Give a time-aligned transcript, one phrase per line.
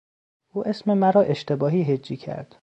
[0.53, 2.55] او اسم مرا اشتباهی هجی کرد.